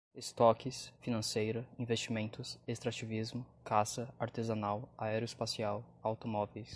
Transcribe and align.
estoques, 0.15 0.91
financeira, 0.99 1.65
investimentos, 1.77 2.59
extrativismo, 2.67 3.45
caça, 3.63 4.09
artesanal, 4.19 4.89
aeroespacial, 4.97 5.83
automóveis 6.01 6.69